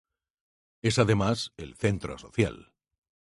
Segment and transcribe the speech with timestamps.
[0.81, 2.73] Es además el centro social.